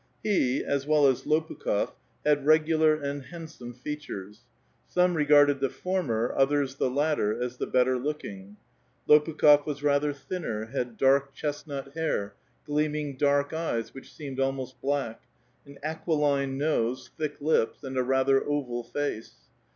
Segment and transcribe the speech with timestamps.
[0.23, 1.91] He, as well as Lopukh6f,
[2.25, 4.39] had regular and handsome fea '^ures.
[4.87, 8.57] Some regarded the former, others the latter, as the ^^)etter looking.
[9.07, 12.33] Lopukh6f was rather thinner, had dark chest ^^aut hair,
[12.65, 15.21] gleaming dark eyes, which seemed almost black,
[15.67, 19.35] an ^EU}uiline nose, thick lips, and a rather oval face.